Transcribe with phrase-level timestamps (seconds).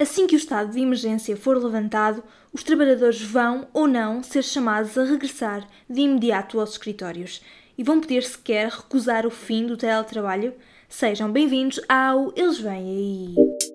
[0.00, 4.96] Assim que o estado de emergência for levantado, os trabalhadores vão ou não ser chamados
[4.96, 7.42] a regressar de imediato aos escritórios
[7.76, 10.54] e vão poder sequer recusar o fim do teletrabalho?
[10.88, 13.70] Sejam bem-vindos ao Eles Vêm Aí!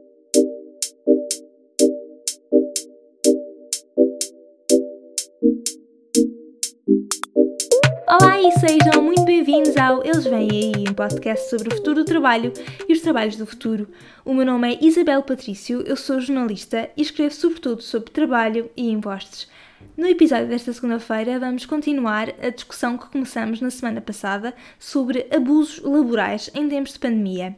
[8.07, 12.05] Olá e sejam muito bem-vindos ao Eles Vêm Aí, um podcast sobre o futuro do
[12.05, 12.53] trabalho
[12.87, 13.87] e os trabalhos do futuro.
[14.23, 18.91] O meu nome é Isabel Patrício, eu sou jornalista e escrevo sobretudo sobre trabalho e
[18.91, 19.49] impostos.
[19.97, 25.81] No episódio desta segunda-feira, vamos continuar a discussão que começamos na semana passada sobre abusos
[25.81, 27.57] laborais em tempos de pandemia.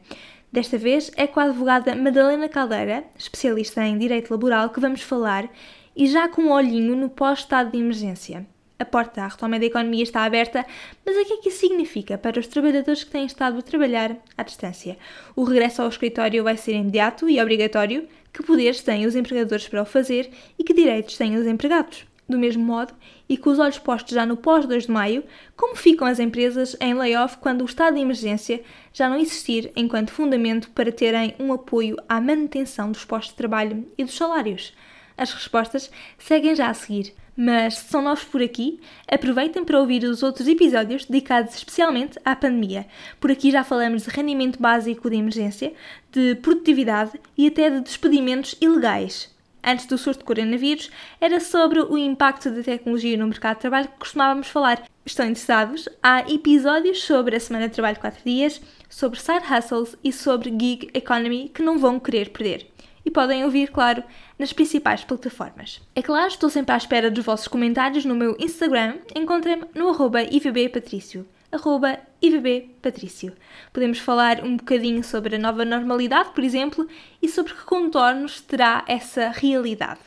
[0.49, 5.49] Desta vez é com a advogada Madalena Caldeira, especialista em direito laboral, que vamos falar
[5.93, 8.47] e já com um olhinho no pós-estado de emergência.
[8.79, 10.63] A porta à retoma da economia está aberta,
[11.03, 14.15] mas o que é que isso significa para os trabalhadores que têm estado a trabalhar
[14.37, 14.99] à distância?
[15.35, 18.07] O regresso ao escritório vai ser imediato e obrigatório?
[18.31, 22.05] Que poderes têm os empregadores para o fazer e que direitos têm os empregados?
[22.29, 22.93] Do mesmo modo,
[23.27, 25.23] e com os olhos postos já no pós-2 de maio,
[25.55, 28.61] como ficam as empresas em layoff quando o estado de emergência
[28.93, 33.87] já não existir enquanto fundamento para terem um apoio à manutenção dos postos de trabalho
[33.97, 34.75] e dos salários?
[35.17, 37.15] As respostas seguem já a seguir.
[37.39, 42.35] Mas se são novos por aqui, aproveitem para ouvir os outros episódios dedicados especialmente à
[42.35, 42.87] pandemia.
[43.19, 45.71] Por aqui já falamos de rendimento básico de emergência,
[46.11, 49.31] de produtividade e até de despedimentos ilegais.
[49.63, 50.89] Antes do surto de coronavírus,
[51.21, 54.83] era sobre o impacto da tecnologia no mercado de trabalho que costumávamos falar.
[55.05, 55.87] Estão interessados?
[56.01, 60.49] Há episódios sobre a semana de trabalho de 4 dias, sobre side hustles e sobre
[60.49, 62.71] gig economy que não vão querer perder
[63.07, 64.03] e podem ouvir, claro,
[64.37, 65.81] nas principais plataformas.
[65.95, 68.95] É claro, estou sempre à espera dos vossos comentários no meu Instagram.
[69.15, 71.25] Encontrem-me no arroba ivbpatrício.
[71.49, 73.31] Arroba ivbpatrício.
[73.71, 76.85] Podemos falar um bocadinho sobre a nova normalidade, por exemplo,
[77.21, 80.01] e sobre que contornos terá essa realidade.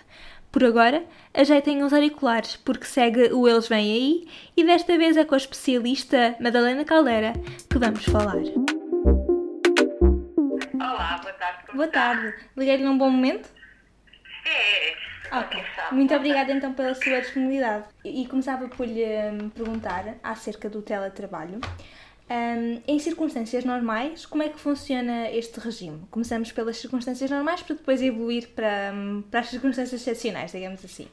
[0.53, 5.25] Por agora, ajeitem os auriculares, porque segue o Eles Vêm Aí e desta vez é
[5.25, 7.33] com a especialista Madalena Caldeira
[7.71, 8.43] que vamos falar.
[11.75, 12.35] Boa tarde.
[12.57, 13.49] Liguei-lhe num bom momento?
[14.45, 14.97] É, é.
[15.33, 15.65] Ok.
[15.93, 17.85] Muito obrigada então pela sua disponibilidade.
[18.05, 21.61] E começava por lhe hum, perguntar acerca do teletrabalho.
[22.29, 26.07] Um, em circunstâncias normais, como é que funciona este regime?
[26.11, 31.11] Começamos pelas circunstâncias normais para depois evoluir para, hum, para as circunstâncias excepcionais, digamos assim.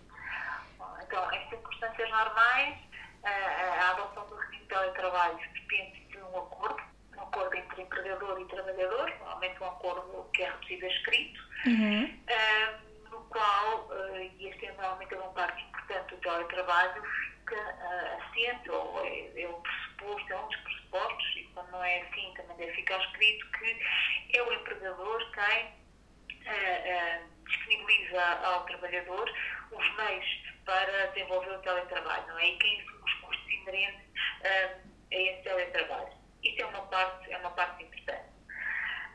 [0.78, 2.75] Bom, então, em circunstâncias normais,
[3.24, 6.84] a, a adoção do regime de teletrabalho depende de um acordo,
[7.18, 12.03] um acordo entre empregador e trabalhador, normalmente um acordo que é reduzido a escrito, Uhum.
[12.06, 17.02] um, no qual, uh, e este é normalmente uma parte importante do teletrabalho,
[17.40, 21.84] fica uh, assente, ou é, é um pressuposto, é um dos pressupostos, e quando não
[21.84, 28.66] é assim também deve ficar escrito, que é o empregador quem uh, uh, disponibiliza ao
[28.66, 29.34] trabalhador
[29.72, 30.25] os meios
[30.66, 32.47] para desenvolver o teletrabalho, não é?
[32.50, 34.06] E quem assume os custos inerentes
[34.41, 36.17] uh, a esse teletrabalho.
[36.47, 38.30] Isso é uma parte, é uma parte importante.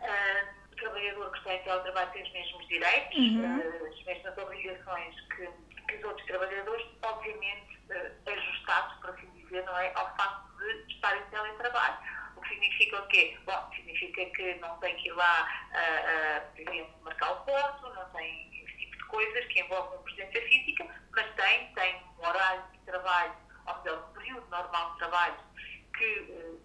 [0.01, 3.59] Uh, o trabalhador que está em teletrabalho tem os mesmos direitos, Uhum.
[3.59, 5.49] uh, as mesmas obrigações que,
[5.89, 9.93] que os outros trabalhadores, obviamente uh, ajustados, por assim dizer, não é?
[9.95, 11.99] Ao facto de estar em teletrabalho.
[12.37, 13.39] O que significa o quê?
[13.45, 18.11] Bom, significa que não tem que ir lá, uh, por exemplo, marcar o ponto, não
[18.11, 22.79] tem esse tipo de coisas que envolvem presença física, mas tem, tem um horário de
[22.81, 23.35] trabalho,
[23.67, 25.37] ou melhor, um período normal de trabalho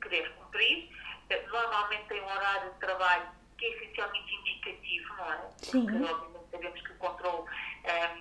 [0.09, 0.89] deve cumprir.
[1.29, 5.49] Eh, Normalmente tem um horário de trabalho que é essencialmente indicativo, não é?
[5.57, 5.85] Sim.
[5.85, 7.49] Porque obviamente sabemos que o controle
[7.83, 8.17] eh,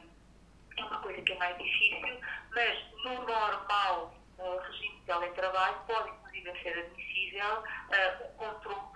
[0.78, 2.20] é uma coisa que é mais difícil,
[2.50, 8.86] mas no normal eh, regime de teletrabalho pode inclusive ser admissível eh, o controle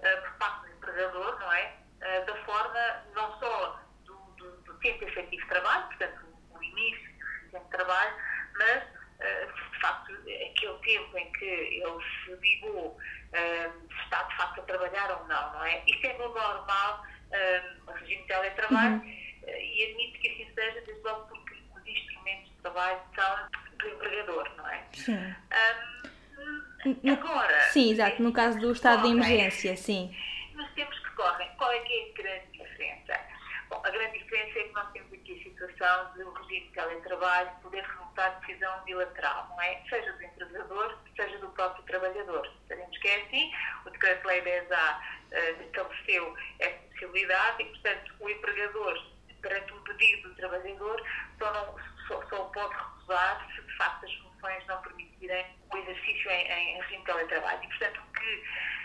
[0.00, 1.76] eh, por parte do empregador, não é?
[2.00, 7.12] Eh, da forma não só do, do, do tempo efetivo de trabalho, portanto o, início
[7.44, 8.14] do tempo de trabalho,
[8.58, 8.84] mas
[9.18, 12.98] de facto aquele tempo em que ele se ligou
[13.32, 15.82] eh, se está de facto a trabalhar ou não, não é?
[15.86, 17.62] Isto é no normal eh,
[17.94, 19.02] regime de teletrabalho
[19.44, 23.48] eh, e admito que assim seja, desde logo porque os instrumentos de trabalho são
[23.78, 24.84] do empregador, não é?
[24.92, 25.34] Sim.
[27.02, 28.22] No- agora, Sim, exato.
[28.22, 29.12] No caso do estado de Ok.
[29.18, 30.14] emergência, sim.
[30.54, 33.20] nos tempos que correm, qual é que é a grande diferença?
[33.68, 36.72] Bom, a grande diferença é que nós temos aqui a situação de o regime de
[36.74, 37.50] teletrabalho
[38.84, 39.82] bilateral, não é?
[39.88, 42.50] Seja do empregador, seja do próprio trabalhador.
[42.68, 43.52] Sabemos que é assim,
[43.84, 45.00] o Decreto-Lei 10A
[45.32, 49.06] eh, estabeleceu essa possibilidade e, portanto, o empregador,
[49.42, 51.02] perante um pedido do trabalhador,
[51.38, 51.76] só, não,
[52.08, 56.80] só, só pode recusar se, de facto, as funções não permitirem o exercício em, em
[56.80, 57.64] regime de teletrabalho.
[57.64, 58.44] E, portanto, o que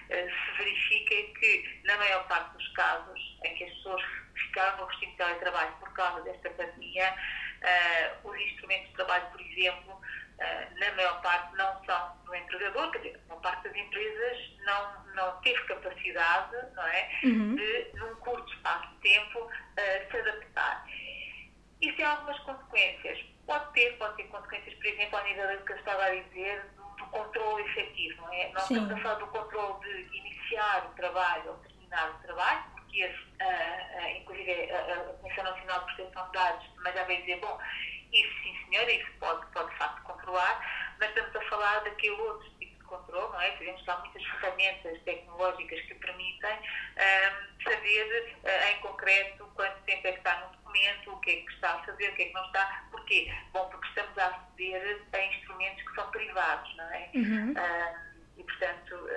[0.09, 4.01] eh, se verifica é que, na maior parte dos casos, em que as pessoas
[4.35, 7.15] ficaram no regime de teletrabalho por causa desta pandemia,
[7.61, 12.91] uh, os instrumentos de trabalho, por exemplo, uh, na maior parte não são do empregador,
[12.91, 17.55] quer dizer, uma parte das empresas não, não teve capacidade não é, uhum.
[17.55, 20.85] de, num curto espaço de tempo, uh, se adaptar.
[21.81, 23.25] Isso tem algumas consequências.
[23.45, 26.63] Pode ter, pode ter consequências, por exemplo, ao nível do que eu estava a dizer,
[26.75, 28.21] do, do controle efetivo.
[28.21, 28.51] Não é?
[28.51, 28.75] Nós Sim.
[28.75, 34.21] estamos a falar do controle de iniciar o trabalho ou terminar o trabalho, porque esse,
[34.21, 37.59] inclusive a, a Comissão Nacional de Proteção de Dados também já veio dizer, bom,
[38.11, 42.49] isso sim senhora, isso pode, pode de facto controlar, mas estamos a falar daquele outro
[42.59, 43.51] tipo de controle, não é?
[43.51, 50.11] Que há muitas ferramentas tecnológicas que permitem um, saber uh, em concreto quanto tempo é
[50.11, 52.33] que está no documento, o que é que está a fazer, o que é que
[52.33, 52.85] não está.
[52.91, 53.33] Porquê?
[53.53, 57.09] Bom, porque estamos a aceder a instrumentos que são privados, não é?
[57.13, 57.51] Uhum.
[57.51, 59.09] Um, e, portanto,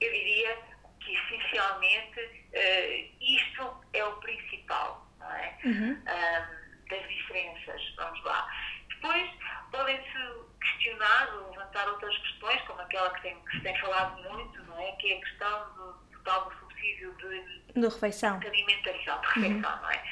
[0.00, 0.58] eu diria
[1.00, 5.58] que essencialmente uh, isto é o principal, não é?
[5.64, 5.92] Uhum.
[5.92, 8.48] Um, das diferenças, vamos lá.
[8.88, 9.30] Depois
[9.70, 10.18] podem-se
[10.60, 14.78] questionar ou levantar outras questões, como aquela que, tem, que se tem falado muito, não
[14.78, 14.92] é?
[14.92, 18.38] Que é a questão do, do tal do subsídio de, de refeição.
[18.40, 19.82] De alimentação, de refeição, uhum.
[19.82, 20.02] não é?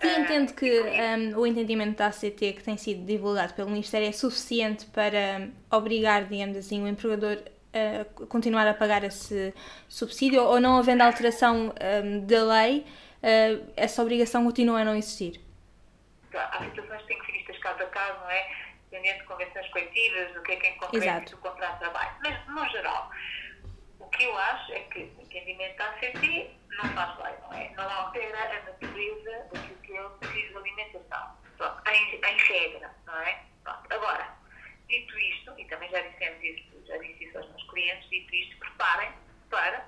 [0.00, 4.12] E entende que um, o entendimento da ACT que tem sido divulgado pelo Ministério é
[4.12, 7.42] suficiente para obrigar, digamos assim, o empregador
[7.72, 9.52] a continuar a pagar esse
[9.88, 12.86] subsídio ou não havendo alteração um, da lei,
[13.22, 15.40] uh, essa obrigação continua a não existir?
[16.34, 18.56] Há situações que têm que ser vistas caso a caso, não é?
[18.90, 22.16] Dependendo de convenções coletivas, do que é que é concreto do contrato de trabalho.
[22.22, 23.10] Mas, no geral,
[23.98, 27.70] o que eu acho é que o entendimento da ACT não faz lei, não é?
[27.76, 31.38] Não altera a natureza daquilo que é o preciso de alimentação.
[31.56, 33.42] Pronto, em, em regra, não é?
[33.64, 33.92] Pronto.
[33.92, 34.34] Agora,
[34.88, 38.58] dito isto, e também já dissemos isso, já disse isso aos meus clientes, dito isto,
[38.58, 39.10] preparem
[39.50, 39.84] para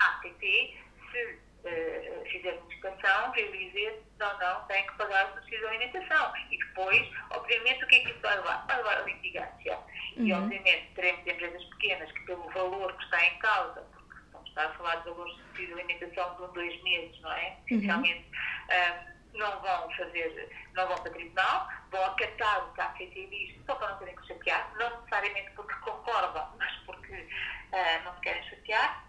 [0.00, 0.78] a ACT,
[1.10, 1.38] se
[1.68, 6.32] uh, fizer notificação, ver dizer não, não, tem que pagar o subsídio de alimentação.
[6.50, 8.66] E depois, obviamente, o que é que isso vai levar?
[8.66, 9.78] Vai levar a litigância.
[10.16, 10.26] Uhum.
[10.26, 14.76] E, obviamente, teremos empresas pequenas que, pelo valor que está em causa, porque estamos a
[14.76, 17.56] falar de valores de subsídio de alimentação de um, dois meses, não é?
[17.66, 19.14] Essencialmente, uhum.
[19.14, 23.66] um, não vão fazer, não vão para tribunal, vão acatar o que a ACT diz,
[23.66, 28.20] só para não terem que chatear, não necessariamente porque concordam, mas porque uh, não se
[28.20, 29.07] querem chatear.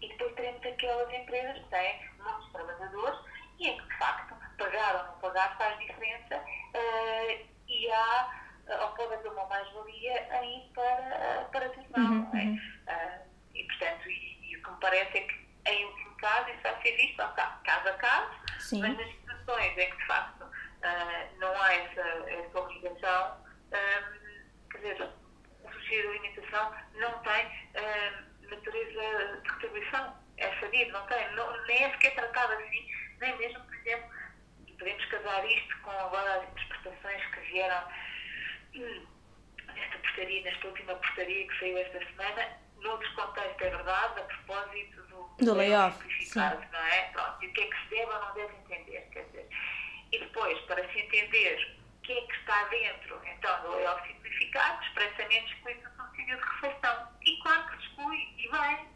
[0.00, 3.18] E depois teremos aquelas empresas que têm muitos trabalhadores
[3.58, 8.30] e em que, de facto, pagar ou não pagar faz diferença uh, e há,
[8.68, 12.44] uh, ou pode haver uma mais-valia em para, uh, para tribunal, uhum, não é?
[12.44, 16.62] Uh, e, portanto, e, e, o que me parece é que, em último caso, isso
[16.62, 18.30] vai ser visto caso a caso,
[18.60, 18.80] Sim.
[18.82, 20.46] mas nas situações em que, de facto,
[21.38, 22.00] não há essa,
[22.30, 23.44] essa obrigação,
[24.70, 25.10] quer dizer,
[25.64, 27.50] o subsídio de alimentação não tem
[28.78, 32.88] natureza de retribuição, é sabido, não tem, não, nem é sequer tratado assim
[33.20, 34.08] nem mesmo, por exemplo,
[34.78, 37.84] podemos casar isto com agora as interpretações que vieram
[38.74, 39.06] hum,
[39.74, 45.02] nesta portaria, nesta última portaria que saiu esta semana, noutros contextos é verdade, a propósito
[45.02, 45.98] do, do layoff,
[46.36, 47.02] não é?
[47.12, 49.48] Pronto, e o que é que se deve ou não deve entender, quer dizer.
[50.12, 51.76] E depois, para se entender
[52.08, 57.08] que é que está dentro, então, do layoff simplificado, expressamente exclui-se o subsídio de refeição.
[57.20, 58.88] E claro que exclui, e bem,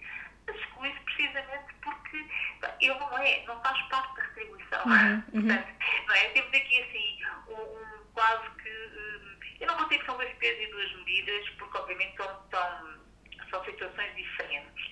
[0.48, 2.26] exclui-se precisamente porque
[2.80, 4.84] ele não é, não faz parte da retribuição.
[4.86, 5.46] Uhum, uhum.
[5.46, 5.68] Portanto,
[6.06, 6.28] não é?
[6.30, 8.70] Temos aqui assim um, um quase que.
[8.70, 12.48] Um, eu não vou dizer que são dois pesos e duas medidas, porque obviamente são,
[12.50, 12.98] são,
[13.52, 14.90] são situações diferentes.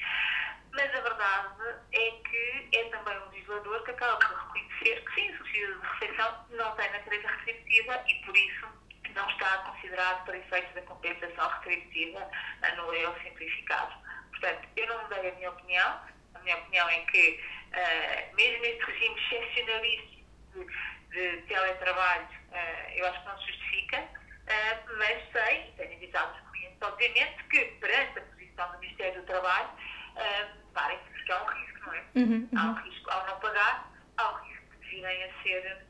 [0.73, 5.31] Mas a verdade é que é também um legislador que acaba por reconhecer que sim,
[5.33, 8.69] o subsídio de refeição não tem natureza retributiva e por isso
[9.15, 12.31] não está considerado para efeitos da compensação retributiva
[12.77, 13.95] no lei simplificado.
[14.31, 16.01] Portanto, eu não mudei a minha opinião.
[16.35, 17.41] A minha opinião é que,
[17.73, 20.17] uh, mesmo este regime excepcionalista
[20.55, 25.97] de, de teletrabalho, uh, eu acho que não se justifica, uh, mas sei, e tenho
[25.97, 31.33] avisado os clientes, obviamente, que perante a posição do Ministério do Trabalho, uh, parece que
[31.33, 32.05] há um risco, não é?
[32.17, 32.59] Uhum, uhum.
[32.59, 35.87] Há um risco, ao não pagar, há um risco de virem a ser,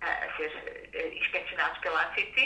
[0.00, 2.36] a ser inspecionados pela ACT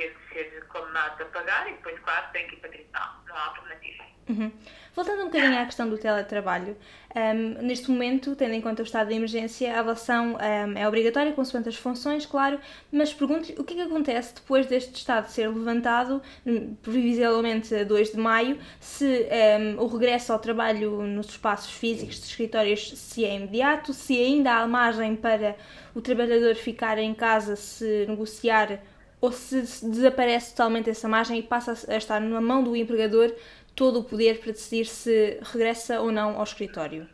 [0.00, 3.22] ter de ser condenados a pagar e depois, claro, tem que ir para tribunal.
[3.26, 4.04] Não há alternativa.
[4.28, 4.52] Uhum.
[4.94, 6.76] Voltando um bocadinho à questão do teletrabalho,
[7.14, 11.32] um, neste momento, tendo em conta o estado de emergência, a avaliação um, é obrigatória,
[11.32, 12.60] consoante as funções, claro,
[12.92, 17.84] mas pergunto o que é que acontece depois deste estado ser levantado, hum, previsivelmente a
[17.84, 19.26] 2 de maio, se
[19.60, 24.54] um, o regresso ao trabalho nos espaços físicos de escritórios se é imediato, se ainda
[24.54, 25.56] há margem para
[25.94, 28.80] o trabalhador ficar em casa se negociar
[29.20, 33.34] ou se desaparece totalmente essa margem e passa a estar na mão do empregador
[33.74, 37.08] todo o poder para decidir se regressa ou não ao escritório?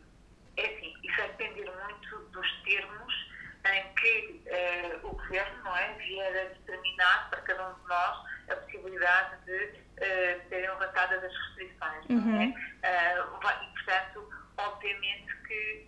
[0.57, 3.15] É sim, isso vai depender muito dos termos
[3.67, 8.27] em que eh, o governo não é, vier a determinar para cada um de nós
[8.51, 12.05] a possibilidade de eh, serem levantadas as restrições.
[12.09, 12.13] É?
[12.13, 12.55] Uhum.
[12.83, 13.21] É?
[13.21, 15.87] Uh, e, portanto, obviamente que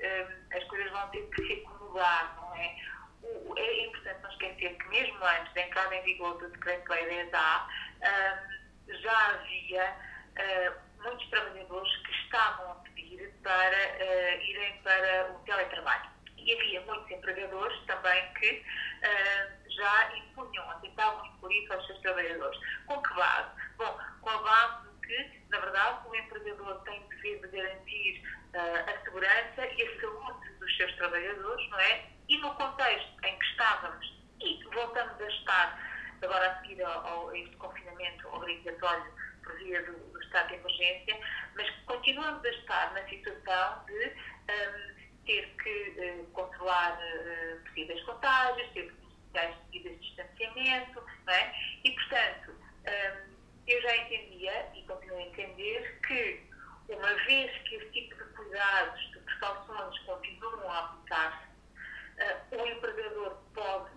[0.57, 2.77] as coisas vão ter que se acomodar, não é?
[3.23, 4.08] O, é importante
[4.57, 8.59] que mesmo antes da entrada em vigor do Decreto-Lei 10A, um,
[9.02, 9.97] já havia
[10.38, 16.11] uh, muitos trabalhadores que estavam a pedir para uh, irem para o teletrabalho.
[16.37, 22.59] E havia muitos empregadores também que uh, já impunham, tentavam impor isso aos seus trabalhadores.
[22.87, 23.50] Com que base?
[23.76, 28.23] Bom, com a base de que, na verdade, o empregador tem o dever de garantir
[28.55, 32.07] a segurança e a saúde dos seus trabalhadores, não é?
[32.28, 35.88] E no contexto em que estávamos e voltamos a estar
[36.23, 41.21] agora a seguir ao, ao, este confinamento obrigatório por via do, do, estado de emergência,
[41.54, 44.07] mas continuamos a estar na situação de
[44.50, 51.35] um, ter que uh, controlar uh, possíveis contágios, ter que necessitar medidas de distanciamento, não
[51.35, 51.54] é?
[51.85, 56.49] E, portanto, um, eu já entendia e continuo a entender que,
[56.88, 63.37] uma vez que esse tipo de cuidados, de precauções continuam a aplicar-se, uh, o empregador
[63.54, 63.90] pode,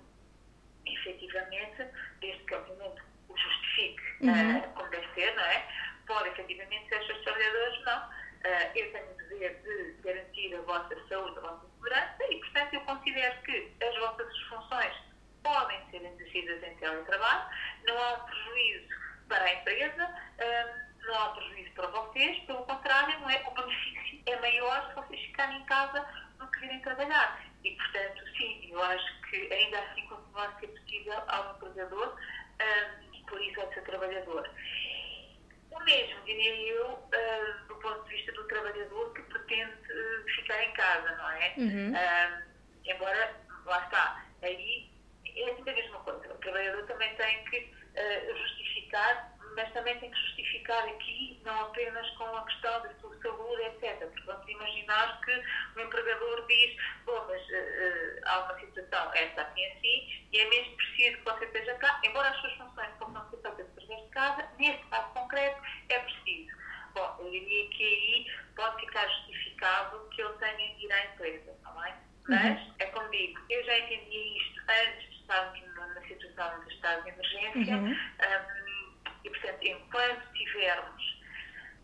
[0.86, 1.86] efetivamente,
[2.20, 4.60] desde que, obviamente, o justifique uhum.
[4.60, 5.68] uh, como deve ser, não é?
[6.08, 8.10] Pode, efetivamente, ser seus trabalhadores, não.
[8.10, 12.74] Uh, eu tenho o dever de garantir a vossa saúde, a vossa segurança e, portanto,
[12.74, 14.94] eu considero que as vossas funções
[15.44, 17.50] podem ser exercidas em teletrabalho,
[17.88, 18.90] não há um prejuízo
[19.28, 20.16] para a empresa,
[21.06, 23.44] não há prejuízo para vocês, pelo contrário, não é?
[23.48, 26.06] o benefício é maior se vocês ficarem em casa
[26.62, 27.44] virem trabalhar.
[27.64, 33.16] E, portanto, sim, eu acho que ainda assim continua a ser possível ao empregador um,
[33.16, 34.50] e, por isso, ao seu trabalhador.
[35.72, 40.64] O mesmo, diria eu, uh, do ponto de vista do trabalhador que pretende uh, ficar
[40.64, 41.54] em casa, não é?
[41.58, 41.94] Uhum.
[41.94, 42.44] Uh,
[42.86, 44.90] embora, lá está, aí
[45.26, 46.34] é sempre a mesma coisa.
[46.34, 47.82] O trabalhador também tem que
[48.38, 53.62] justificar mas também tem que justificar aqui, não apenas com a questão da sua saúde,
[53.64, 54.00] etc.
[54.00, 55.44] Porque vamos imaginar que
[55.76, 60.76] o empregador diz, bom, mas uh, há uma situação, esta assim assim, e é mesmo
[60.76, 64.50] preciso que você esteja cá, embora as suas funções possam ser feitas através de casa,
[64.58, 66.62] neste caso concreto, é preciso.
[66.94, 71.52] Bom, eu diria que aí pode ficar justificado que ele tenha de ir à empresa,
[71.52, 71.94] está bem?
[72.28, 72.74] Mas, uhum.
[72.80, 77.10] é como digo, eu já entendia isto antes de estarmos na situação de estado de
[77.10, 77.76] emergência.
[77.78, 77.92] Uhum.
[77.92, 78.61] Um,
[79.24, 81.22] e, portanto, enquanto tivermos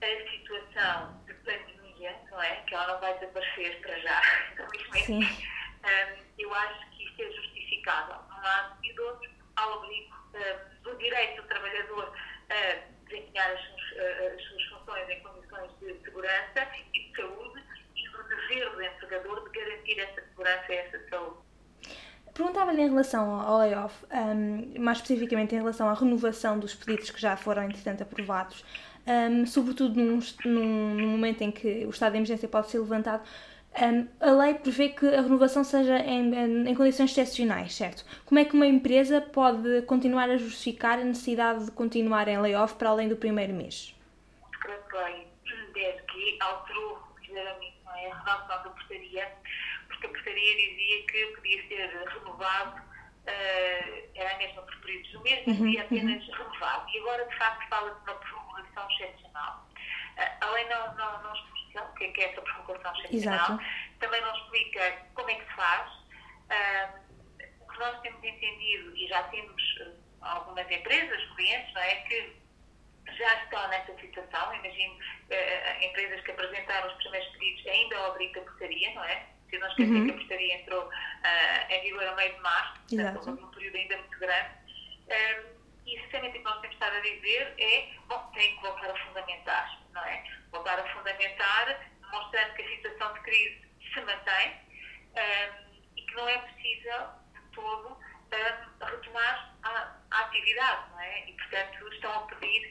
[0.02, 2.56] a situação de pandemia, não é?
[2.68, 4.22] Que ela não vai desaparecer para já,
[4.76, 5.48] infelizmente,
[5.84, 10.16] um, eu acho que isto é justificável, de um lado e do outro, ao abrigo
[10.34, 12.14] um, do direito do trabalhador
[12.50, 17.64] a desempenhar as, as suas funções em condições de segurança e de saúde
[17.96, 21.47] e do dever do empregador de garantir essa segurança e essa saúde.
[22.38, 27.20] Perguntava-lhe em relação ao layoff, um, mais especificamente em relação à renovação dos pedidos que
[27.20, 28.64] já foram, entretanto, aprovados,
[29.08, 33.28] um, sobretudo num, num, num, momento em que o estado de emergência pode ser levantado,
[33.82, 38.06] um, a lei prevê que a renovação seja em, em, condições excepcionais, certo?
[38.24, 42.76] Como é que uma empresa pode continuar a justificar a necessidade de continuar em layoff
[42.76, 43.96] para além do primeiro mês?
[44.64, 45.28] A lei,
[45.74, 48.12] desde que alterou ligeiramente é?
[48.12, 49.28] a redação da portaria,
[49.98, 55.44] porque a portaria dizia que podia ser renovado, uh, era mesmo por períodos do mês,
[55.46, 56.34] mas podia apenas uhum.
[56.34, 56.90] renovado.
[56.90, 59.70] E agora, de facto, fala de uma prorrogação excepcional.
[60.18, 63.46] Uh, a lei não, não, não explica o que é, que é essa prorrogação excepcional,
[63.46, 63.64] Exato.
[64.00, 65.92] também não explica como é que se faz.
[65.92, 67.08] Uh,
[67.62, 69.62] o que nós temos entendido, e já temos
[70.22, 72.36] algumas empresas, clientes, não é, que
[73.18, 74.54] já estão nessa situação.
[74.54, 79.37] Imagino uh, empresas que apresentaram os primeiros pedidos ainda obriga a portaria, não é?
[79.50, 80.06] Se não esquecer uhum.
[80.06, 83.76] que a portaria entrou uh, em vigor a meio de março, portanto, houve um período
[83.78, 84.50] ainda muito grande.
[85.08, 88.92] Um, e sinceramente o que nós temos estado a dizer é, bom, tem que voltar
[88.92, 90.24] a fundamentar, não é?
[90.52, 93.62] Voltar a fundamentar, mostrando que a situação de crise
[93.94, 94.54] se mantém
[95.16, 101.30] um, e que não é possível de todo um, retomar a, a, atividade, não é?
[101.30, 102.70] E, portanto, estão a pedir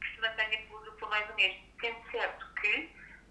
[0.00, 1.56] que se mantenha por, por mais um mês.
[1.80, 2.90] Sendo certo que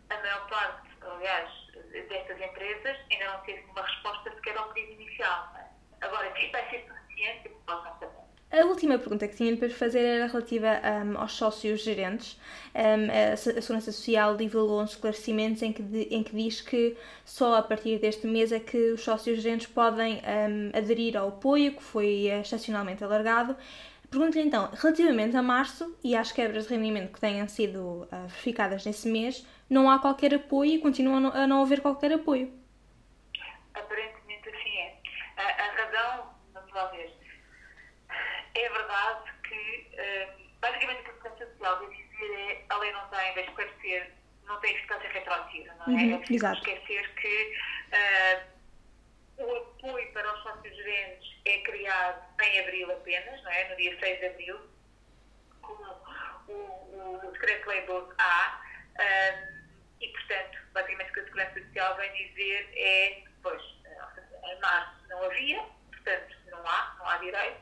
[0.09, 1.49] a maior parte, aliás,
[1.91, 5.53] destas empresas ainda não teve uma resposta sequer ao pedido inicial.
[5.57, 6.05] É?
[6.05, 8.25] Agora, que isto vai ser suficiente, posso não saber.
[8.51, 12.39] A última pergunta que tinha para fazer era relativa um, aos sócios gerentes.
[12.73, 16.95] Um, a Segurança Social divulgou uns esclarecimentos em que, de, em que diz que
[17.25, 21.75] só a partir deste mês é que os sócios gerentes podem um, aderir ao apoio
[21.75, 23.57] que foi excepcionalmente alargado.
[24.09, 28.85] Pergunto-lhe então, relativamente a março e às quebras de rendimento que tenham sido uh, verificadas
[28.85, 32.53] nesse mês, não há qualquer apoio e continua a não haver qualquer apoio?
[33.73, 34.99] Aparentemente assim é.
[35.37, 36.35] A, a razão,
[36.91, 37.13] ver,
[38.55, 40.45] é verdade que uh,
[41.37, 44.11] Social vai dizer é a lei não tem, vai esclarecer,
[44.45, 46.03] não tem eficácia retroativa, não é?
[46.03, 46.69] Uhum, é preciso exato.
[46.69, 47.57] esquecer que
[47.93, 53.69] uh, o apoio para os sócios gerentes é criado em abril apenas, não é?
[53.69, 54.59] No dia 6 de abril,
[55.61, 55.83] como
[56.47, 58.59] o, o decreto-lei 12A,
[58.99, 59.54] um,
[60.01, 63.61] e portanto, basicamente o que a Segurança Social vem dizer é, pois,
[64.43, 67.61] em março não havia, portanto não há, não há direito,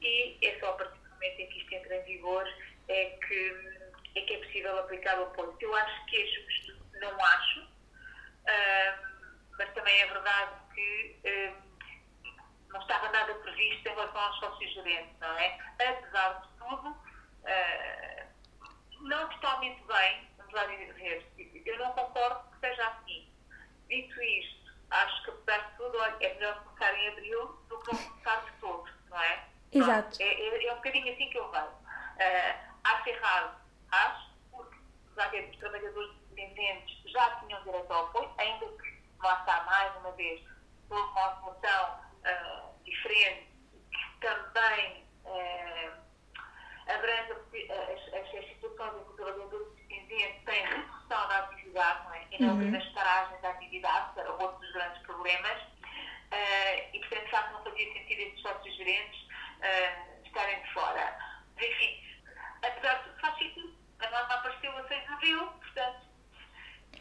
[0.00, 2.46] e é só a partir do momento em que isto entra em vigor
[2.88, 3.80] é que
[4.16, 5.56] é, que é possível aplicar o apoio.
[5.60, 9.10] Eu acho que é justo, não acho, um,
[9.58, 11.70] mas também é verdade que um,
[12.72, 15.58] não estava nada previsto em relação aos sócios gerentes, não é?
[15.78, 18.26] Apesar de tudo, uh,
[19.02, 20.29] não totalmente bem,
[21.66, 23.28] eu não concordo que seja assim.
[23.88, 28.02] Dito isto, acho que apesar de tudo, é melhor começar em abril do que não
[28.02, 29.44] começar de todo, não é?
[29.72, 30.22] Exato.
[30.22, 31.66] É, é, é, um bocadinho assim que eu vejo.
[31.66, 33.60] Uh, acho errado,
[33.92, 34.76] acho, porque
[35.16, 39.96] já que os trabalhadores dependentes já tinham direito ao apoio, ainda que lá está mais
[39.96, 40.40] uma vez,
[40.88, 43.48] por uma solução uh, diferente,
[43.90, 45.92] que também uh,
[46.88, 51.42] abrange as, as, as situações em que o trabalhador dependente tem redução da
[52.44, 52.94] uhum.
[52.94, 55.62] paragens da atividade, para outros grandes problemas.
[56.32, 61.18] Uh, e, portanto, de facto, não fazia sentido estes sócios gerentes uh, estarem de fora.
[61.56, 62.00] Mas, enfim,
[62.62, 63.80] apesar de tudo, faz sentido.
[64.00, 66.00] A norma apareceu a 6 de abril, portanto,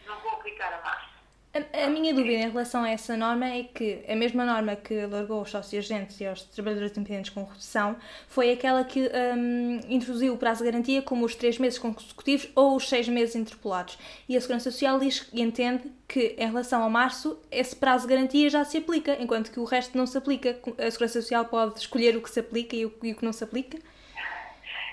[0.05, 1.09] não vou aplicar a março.
[1.53, 4.99] A, a, minha dúvida em relação a essa norma é que a mesma norma que
[4.99, 7.95] alargou aos sócios agentes e aos trabalhadores independentes com redução
[8.27, 12.75] foi aquela que um, introduziu o prazo de garantia como os 3 meses consecutivos ou
[12.75, 13.97] os 6 meses interpolados.
[14.27, 18.13] E a Segurança Social diz e entende que em relação a março esse prazo de
[18.13, 20.57] garantia já se aplica, enquanto que o resto não se aplica.
[20.77, 23.33] A Segurança Social pode escolher o que se aplica e o, e o que não
[23.33, 23.77] se aplica?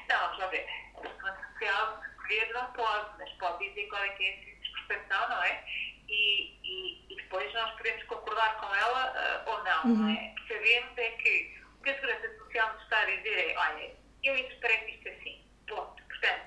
[0.08, 0.66] Não, já ver.
[0.96, 5.28] A Segurança Social escolher não pode, mas pode dizer qual é que é a interpretação,
[5.30, 5.64] não é?
[6.08, 9.96] e, e, depois nós podemos concordar com ela uh, ou não, uhum.
[9.96, 10.30] não é?
[10.30, 13.58] O que sabemos é que o que a Segurança Social nos está a dizer é,
[13.58, 13.90] olha,
[14.22, 16.02] eu interpreto isto assim, ponto.
[16.04, 16.46] Portanto,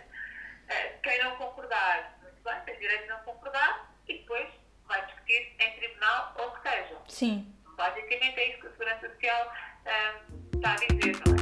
[0.69, 4.47] uh, quem não concordar, muito bem, tem direito a não concordar e depois
[4.85, 6.97] vai discutir em tribunal ou o que seja.
[7.09, 7.55] Sim.
[7.75, 9.53] Basicamente é isso que a Segurança Social
[9.85, 11.38] uh, está a dizer, não é?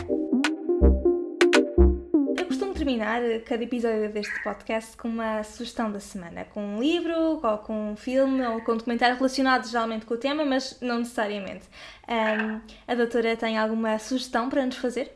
[2.87, 7.91] Terminar cada episódio deste podcast com uma sugestão da semana, com um livro, ou com
[7.91, 11.67] um filme, ou com um documentário relacionado geralmente com o tema, mas não necessariamente.
[12.07, 15.13] Um, a doutora tem alguma sugestão para nos fazer?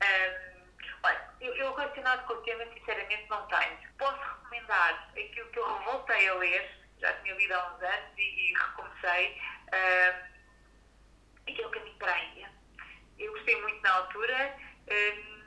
[0.00, 0.62] Um,
[1.02, 3.78] olha, eu, eu relacionado com o tema, sinceramente, não tenho.
[3.98, 8.22] Posso recomendar aquilo que eu voltei a ler, já tinha lido há uns anos e,
[8.22, 12.50] e recomecei, um, que é o Caminho para a Índia.
[13.18, 14.56] Eu gostei muito na altura.
[14.88, 15.39] Um,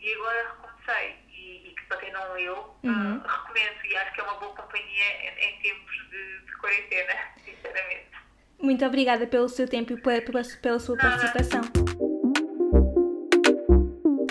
[0.00, 1.16] e agora recomecei.
[1.28, 3.16] E, e que para quem não leu, uhum.
[3.16, 3.84] uh, recomendo.
[3.84, 8.08] E acho que é uma boa companhia em, em tempos de, de, quarentena, sinceramente.
[8.60, 10.20] Muito obrigada pelo seu tempo e pela,
[10.60, 11.10] pela sua Nada.
[11.10, 11.62] participação.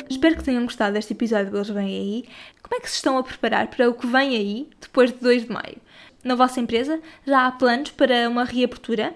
[0.10, 2.30] Espero que tenham gostado deste episódio do Eles Vêm Aí.
[2.62, 5.44] Como é que se estão a preparar para o que vem aí depois de 2
[5.46, 5.78] de maio?
[6.24, 9.16] Na vossa empresa já há planos para uma reabertura?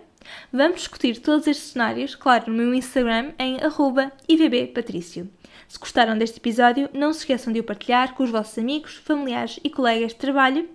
[0.54, 3.58] Vamos discutir todos estes cenários, claro, no meu Instagram em
[4.30, 5.30] ivbpatricio.
[5.72, 9.58] Se gostaram deste episódio, não se esqueçam de o partilhar com os vossos amigos, familiares
[9.64, 10.68] e colegas de trabalho.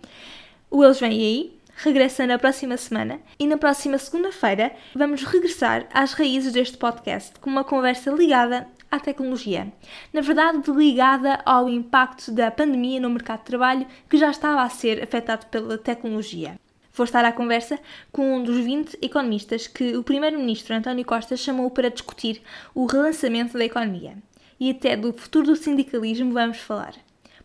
[0.71, 6.15] O Eles Vêm Aí regressa na próxima semana e na próxima segunda-feira vamos regressar às
[6.15, 9.71] raízes deste podcast com uma conversa ligada à tecnologia.
[10.15, 14.71] Na verdade, ligada ao impacto da pandemia no mercado de trabalho que já estava a
[14.71, 16.59] ser afetado pela tecnologia.
[16.95, 17.79] Vou estar à conversa
[18.11, 22.41] com um dos 20 economistas que o Primeiro-Ministro António Costa chamou para discutir
[22.75, 24.17] o relançamento da economia
[24.59, 26.95] e até do futuro do sindicalismo vamos falar.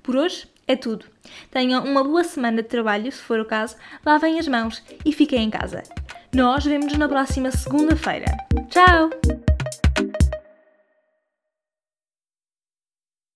[0.01, 1.05] Por hoje é tudo.
[1.49, 5.43] Tenham uma boa semana de trabalho, se for o caso, lavem as mãos e fiquem
[5.43, 5.83] em casa.
[6.33, 8.25] Nós vemos-nos na próxima segunda-feira.
[8.69, 9.09] Tchau!